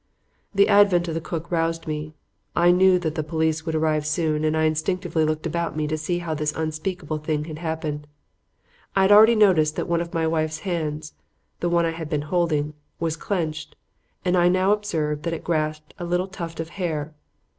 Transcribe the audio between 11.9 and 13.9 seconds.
had not been holding was clenched,